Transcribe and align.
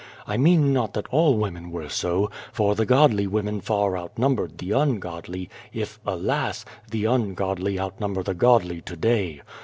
I 0.25 0.35
mean 0.35 0.73
not 0.73 0.93
that 0.93 1.05
all 1.11 1.37
women 1.37 1.69
were 1.69 1.87
so, 1.87 2.31
for 2.51 2.73
the 2.73 2.87
godly 2.87 3.27
women 3.27 3.61
far 3.61 3.95
outnumbered 3.95 4.57
the 4.57 4.71
ungodly, 4.71 5.47
if, 5.71 5.99
alas! 6.07 6.65
the 6.89 7.05
ungodly 7.05 7.77
outnumber 7.79 8.23
the 8.23 8.33
godly 8.33 8.81
to 8.81 8.95
day. 8.95 9.41